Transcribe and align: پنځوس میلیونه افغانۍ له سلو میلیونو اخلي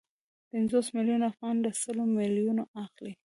پنځوس 0.49 0.87
میلیونه 0.95 1.25
افغانۍ 1.31 1.59
له 1.65 1.71
سلو 1.81 2.03
میلیونو 2.19 2.63
اخلي 2.83 3.13